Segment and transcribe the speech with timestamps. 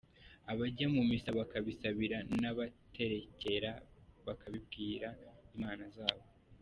[0.51, 3.71] Abajya mu misa bakabisabira, n’abaterekera
[4.25, 5.07] bakabibwira
[5.55, 6.25] imana zabo.